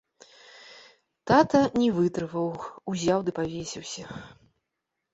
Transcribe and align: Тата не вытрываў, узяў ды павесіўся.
Тата 1.33 1.61
не 1.83 1.89
вытрываў, 1.99 2.49
узяў 2.95 3.19
ды 3.31 3.39
павесіўся. 3.39 4.03